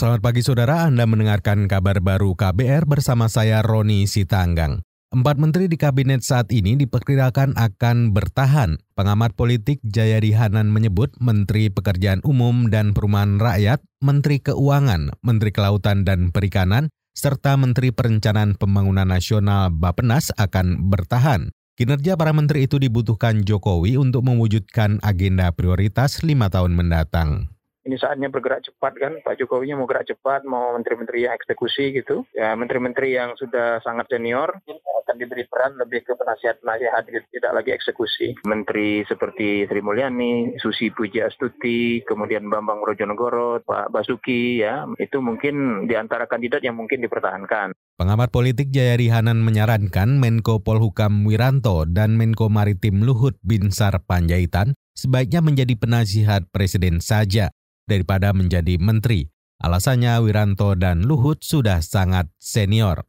Selamat 0.00 0.24
pagi 0.24 0.40
saudara, 0.40 0.88
Anda 0.88 1.04
mendengarkan 1.04 1.68
kabar 1.68 2.00
baru 2.00 2.32
KBR 2.32 2.88
bersama 2.88 3.28
saya 3.28 3.60
Roni 3.60 4.08
Sitanggang. 4.08 4.80
Empat 5.12 5.36
menteri 5.36 5.68
di 5.68 5.76
kabinet 5.76 6.24
saat 6.24 6.48
ini 6.56 6.72
diperkirakan 6.72 7.52
akan 7.52 8.16
bertahan. 8.16 8.80
Pengamat 8.96 9.36
politik 9.36 9.76
Jayadi 9.84 10.32
Hanan 10.32 10.72
menyebut 10.72 11.12
Menteri 11.20 11.68
Pekerjaan 11.68 12.24
Umum 12.24 12.72
dan 12.72 12.96
Perumahan 12.96 13.36
Rakyat, 13.36 13.84
Menteri 14.00 14.40
Keuangan, 14.40 15.20
Menteri 15.20 15.52
Kelautan 15.52 16.08
dan 16.08 16.32
Perikanan, 16.32 16.88
serta 17.12 17.60
Menteri 17.60 17.92
Perencanaan 17.92 18.56
Pembangunan 18.56 19.04
Nasional 19.04 19.68
Bapenas 19.68 20.32
akan 20.40 20.88
bertahan. 20.88 21.52
Kinerja 21.76 22.16
para 22.16 22.32
menteri 22.32 22.64
itu 22.64 22.80
dibutuhkan 22.80 23.44
Jokowi 23.44 24.00
untuk 24.00 24.24
mewujudkan 24.24 24.96
agenda 25.04 25.52
prioritas 25.52 26.24
lima 26.24 26.48
tahun 26.48 26.72
mendatang 26.72 27.52
ini 27.90 27.98
saatnya 27.98 28.30
bergerak 28.30 28.62
cepat 28.62 28.94
kan 29.02 29.18
Pak 29.26 29.34
Jokowi 29.34 29.74
mau 29.74 29.90
gerak 29.90 30.06
cepat 30.06 30.46
mau 30.46 30.78
menteri-menteri 30.78 31.26
yang 31.26 31.34
eksekusi 31.34 31.90
gitu. 31.90 32.22
Ya 32.38 32.54
menteri-menteri 32.54 33.18
yang 33.18 33.34
sudah 33.34 33.82
sangat 33.82 34.06
senior 34.06 34.62
akan 35.02 35.18
diberi 35.18 35.42
peran 35.50 35.74
lebih 35.74 36.06
ke 36.06 36.14
penasihat-penasihat 36.14 37.02
gitu, 37.10 37.26
tidak 37.34 37.52
lagi 37.58 37.74
eksekusi. 37.74 38.38
Menteri 38.46 39.02
seperti 39.10 39.66
Sri 39.66 39.82
Mulyani 39.82 40.54
Susi 40.62 40.94
Pujiastuti 40.94 42.06
kemudian 42.06 42.46
Bambang 42.46 42.78
Brojonegoro 42.78 43.58
Pak 43.66 43.90
Basuki 43.90 44.62
ya 44.62 44.86
itu 45.02 45.18
mungkin 45.18 45.90
di 45.90 45.98
antara 45.98 46.30
kandidat 46.30 46.62
yang 46.62 46.78
mungkin 46.78 47.02
dipertahankan. 47.02 47.74
Pengamat 47.98 48.30
politik 48.30 48.70
Jayari 48.70 49.10
Hanan 49.10 49.42
menyarankan 49.42 50.22
Menko 50.22 50.62
Polhukam 50.62 51.26
Wiranto 51.26 51.90
dan 51.90 52.14
Menko 52.14 52.46
Maritim 52.46 53.02
Luhut 53.02 53.34
Binsar 53.42 53.98
Panjaitan 54.06 54.78
sebaiknya 54.94 55.42
menjadi 55.42 55.74
penasihat 55.74 56.46
presiden 56.54 57.02
saja 57.02 57.50
daripada 57.90 58.30
menjadi 58.30 58.78
menteri. 58.78 59.26
Alasannya 59.58 60.22
Wiranto 60.22 60.78
dan 60.78 61.02
Luhut 61.02 61.42
sudah 61.42 61.82
sangat 61.82 62.30
senior. 62.38 63.02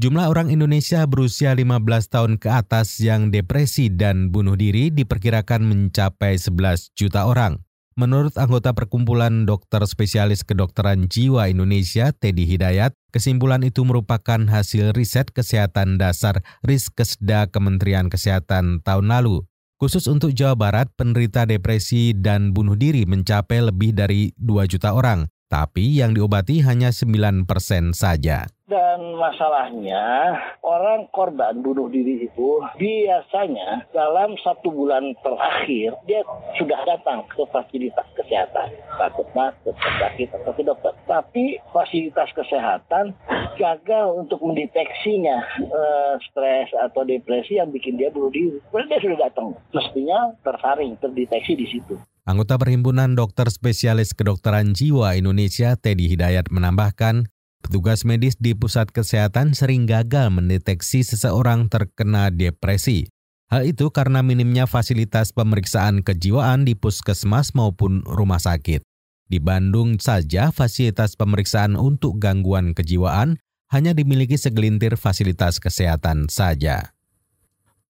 Jumlah 0.00 0.32
orang 0.32 0.48
Indonesia 0.50 1.06
berusia 1.06 1.54
15 1.54 1.86
tahun 2.08 2.32
ke 2.40 2.48
atas 2.50 2.98
yang 2.98 3.30
depresi 3.30 3.92
dan 3.92 4.34
bunuh 4.34 4.58
diri 4.58 4.90
diperkirakan 4.90 5.62
mencapai 5.62 6.34
11 6.40 6.92
juta 6.98 7.30
orang. 7.30 7.62
Menurut 8.00 8.32
anggota 8.40 8.72
Perkumpulan 8.72 9.44
Dokter 9.44 9.84
Spesialis 9.84 10.40
Kedokteran 10.40 11.10
Jiwa 11.10 11.52
Indonesia, 11.52 12.16
Teddy 12.16 12.48
Hidayat, 12.48 12.96
kesimpulan 13.12 13.60
itu 13.60 13.84
merupakan 13.84 14.40
hasil 14.40 14.96
riset 14.96 15.28
kesehatan 15.36 16.00
dasar 16.00 16.40
Riskesda 16.64 17.52
Kementerian 17.52 18.08
Kesehatan 18.08 18.80
tahun 18.80 19.10
lalu. 19.10 19.49
Khusus 19.80 20.04
untuk 20.12 20.36
Jawa 20.36 20.60
Barat, 20.60 20.92
penderita 20.92 21.48
depresi 21.48 22.12
dan 22.12 22.52
bunuh 22.52 22.76
diri 22.76 23.08
mencapai 23.08 23.64
lebih 23.64 23.96
dari 23.96 24.28
2 24.36 24.68
juta 24.68 24.92
orang, 24.92 25.24
tapi 25.48 25.96
yang 25.96 26.12
diobati 26.12 26.60
hanya 26.60 26.92
9 26.92 27.48
persen 27.48 27.96
saja. 27.96 28.44
Dan 28.68 29.16
masalahnya 29.16 30.36
orang 30.60 31.08
korban 31.16 31.64
bunuh 31.64 31.88
diri 31.88 32.28
itu 32.28 32.60
biasanya 32.76 33.88
dalam 33.96 34.36
satu 34.44 34.68
bulan 34.68 35.16
terakhir 35.24 35.96
dia 36.04 36.28
sudah 36.60 36.84
datang 36.84 37.24
ke 37.32 37.40
fasilitas 37.48 38.04
kesehatan, 38.30 38.68
ke 38.94 39.24
ke 39.66 39.70
sakit 39.74 40.28
atau 40.38 40.52
ke 40.54 40.62
dokter. 40.62 40.94
Tapi 41.10 41.58
fasilitas 41.74 42.30
kesehatan 42.30 43.10
gagal 43.58 44.06
untuk 44.14 44.38
mendeteksinya 44.46 45.42
uh, 45.66 46.14
stres 46.30 46.70
atau 46.78 47.02
depresi 47.02 47.58
yang 47.58 47.74
bikin 47.74 47.98
dia 47.98 48.14
bunuh 48.14 48.30
diri. 48.30 48.62
Berarti 48.70 48.94
dia 48.94 49.00
sudah 49.02 49.18
datang, 49.26 49.58
mestinya 49.74 50.30
tersaring, 50.46 50.94
terdeteksi 51.02 51.52
di 51.58 51.66
situ. 51.66 51.98
Anggota 52.22 52.54
Perhimpunan 52.62 53.18
Dokter 53.18 53.50
Spesialis 53.50 54.14
Kedokteran 54.14 54.78
Jiwa 54.78 55.18
Indonesia, 55.18 55.74
Teddy 55.74 56.06
Hidayat 56.14 56.46
menambahkan, 56.54 57.26
Petugas 57.60 58.08
medis 58.08 58.40
di 58.40 58.56
pusat 58.56 58.88
kesehatan 58.88 59.52
sering 59.52 59.84
gagal 59.84 60.32
mendeteksi 60.32 61.04
seseorang 61.04 61.68
terkena 61.68 62.32
depresi. 62.32 63.12
Hal 63.50 63.66
itu 63.66 63.90
karena 63.90 64.22
minimnya 64.22 64.70
fasilitas 64.70 65.34
pemeriksaan 65.34 66.06
kejiwaan 66.06 66.62
di 66.62 66.78
puskesmas 66.78 67.50
maupun 67.50 68.06
rumah 68.06 68.38
sakit. 68.38 68.86
Di 69.26 69.42
Bandung 69.42 69.98
saja 69.98 70.54
fasilitas 70.54 71.18
pemeriksaan 71.18 71.74
untuk 71.74 72.22
gangguan 72.22 72.78
kejiwaan 72.78 73.42
hanya 73.74 73.90
dimiliki 73.90 74.38
segelintir 74.38 74.94
fasilitas 74.94 75.58
kesehatan 75.58 76.30
saja. 76.30 76.94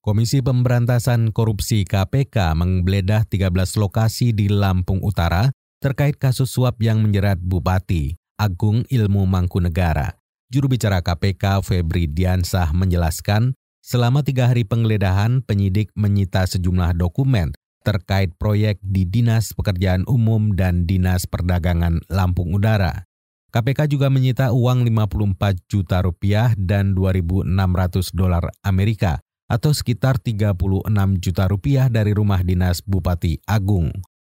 Komisi 0.00 0.40
Pemberantasan 0.40 1.28
Korupsi 1.28 1.84
KPK 1.84 2.56
menggeledah 2.56 3.28
13 3.28 3.52
lokasi 3.76 4.32
di 4.32 4.48
Lampung 4.48 5.04
Utara 5.04 5.52
terkait 5.84 6.16
kasus 6.16 6.48
suap 6.56 6.80
yang 6.80 7.04
menjerat 7.04 7.36
bupati. 7.36 8.16
Agung 8.40 8.88
Ilmu 8.88 9.28
Mangkunegara. 9.28 10.16
Juru 10.48 10.72
bicara 10.72 11.04
KPK 11.04 11.60
Febri 11.60 12.08
Diansah 12.08 12.72
menjelaskan, 12.72 13.52
selama 13.90 14.22
tiga 14.22 14.46
hari 14.46 14.62
penggeledahan, 14.62 15.42
penyidik 15.42 15.90
menyita 15.98 16.46
sejumlah 16.46 16.94
dokumen 16.94 17.50
terkait 17.82 18.30
proyek 18.38 18.78
di 18.78 19.02
Dinas 19.02 19.50
Pekerjaan 19.50 20.06
Umum 20.06 20.54
dan 20.54 20.86
Dinas 20.86 21.26
Perdagangan 21.26 21.98
Lampung 22.06 22.54
Udara. 22.54 23.10
KPK 23.50 23.90
juga 23.90 24.06
menyita 24.06 24.54
uang 24.54 24.86
54 24.86 25.66
juta 25.66 26.06
rupiah 26.06 26.54
dan 26.54 26.94
2.600 26.94 28.14
dolar 28.14 28.46
Amerika 28.62 29.18
atau 29.50 29.74
sekitar 29.74 30.22
36 30.22 30.86
juta 31.18 31.50
rupiah 31.50 31.90
dari 31.90 32.14
rumah 32.14 32.46
dinas 32.46 32.78
Bupati 32.86 33.42
Agung. 33.50 33.90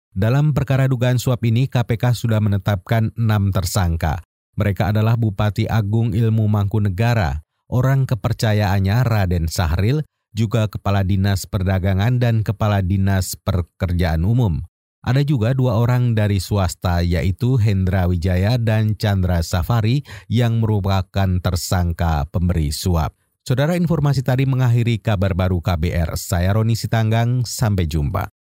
Dalam 0.10 0.58
perkara 0.58 0.90
dugaan 0.90 1.22
suap 1.22 1.46
ini, 1.46 1.70
KPK 1.70 2.18
sudah 2.18 2.42
menetapkan 2.42 3.14
enam 3.14 3.54
tersangka. 3.54 4.26
Mereka 4.58 4.98
adalah 4.98 5.14
Bupati 5.14 5.70
Agung 5.70 6.18
Ilmu 6.18 6.50
Mangkunegara, 6.50 7.46
orang 7.74 8.06
kepercayaannya 8.06 9.02
Raden 9.02 9.50
Sahril, 9.50 10.06
juga 10.38 10.70
Kepala 10.70 11.02
Dinas 11.02 11.50
Perdagangan 11.50 12.22
dan 12.22 12.46
Kepala 12.46 12.86
Dinas 12.86 13.34
Pekerjaan 13.42 14.22
Umum. 14.22 14.62
Ada 15.04 15.20
juga 15.26 15.52
dua 15.52 15.82
orang 15.82 16.16
dari 16.16 16.40
swasta 16.40 17.04
yaitu 17.04 17.60
Hendra 17.60 18.08
Wijaya 18.08 18.56
dan 18.56 18.96
Chandra 18.96 19.44
Safari 19.44 20.00
yang 20.32 20.64
merupakan 20.64 21.28
tersangka 21.44 22.24
pemberi 22.32 22.72
suap. 22.72 23.12
Saudara 23.44 23.76
informasi 23.76 24.24
tadi 24.24 24.48
mengakhiri 24.48 25.04
kabar 25.04 25.36
baru 25.36 25.60
KBR. 25.60 26.16
Saya 26.16 26.56
Roni 26.56 26.80
Sitanggang, 26.80 27.44
sampai 27.44 27.84
jumpa. 27.84 28.32